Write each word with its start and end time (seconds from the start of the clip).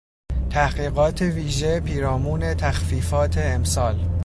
تحقیقات 0.49 1.21
ویژه 1.21 1.79
پیرامون 1.79 2.53
تخفیفات 2.53 3.37
امسال 3.37 4.09